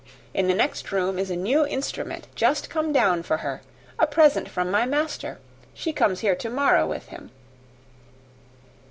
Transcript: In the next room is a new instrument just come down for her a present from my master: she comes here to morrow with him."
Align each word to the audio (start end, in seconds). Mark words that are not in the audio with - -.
In 0.33 0.47
the 0.47 0.55
next 0.55 0.91
room 0.91 1.19
is 1.19 1.29
a 1.29 1.35
new 1.35 1.63
instrument 1.63 2.25
just 2.33 2.71
come 2.71 2.91
down 2.91 3.21
for 3.21 3.37
her 3.45 3.61
a 3.99 4.07
present 4.07 4.49
from 4.49 4.71
my 4.71 4.83
master: 4.83 5.37
she 5.75 5.93
comes 5.93 6.21
here 6.21 6.33
to 6.37 6.49
morrow 6.49 6.87
with 6.87 7.09
him." 7.09 7.29